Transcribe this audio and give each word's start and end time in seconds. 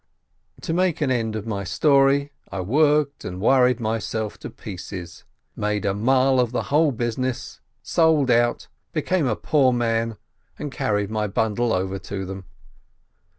To 0.61 0.73
make 0.73 0.99
an 1.01 1.11
end 1.11 1.35
of 1.35 1.45
my 1.45 1.63
story, 1.63 2.31
I 2.51 2.61
worked 2.61 3.23
and 3.23 3.39
worried 3.39 3.79
myself 3.79 4.39
to 4.39 4.49
pieces, 4.49 5.25
made 5.55 5.85
a 5.85 5.93
mull 5.93 6.39
of 6.39 6.51
the 6.51 6.63
whole 6.73 6.91
business, 6.91 7.59
sold 7.83 8.31
out, 8.31 8.67
became 8.93 9.27
a 9.27 9.35
poor 9.35 9.71
man, 9.71 10.17
and 10.57 10.71
carried 10.71 11.11
my 11.11 11.27
bundle 11.27 11.71
over 11.71 11.99
to 11.99 12.25
them. 12.25 12.45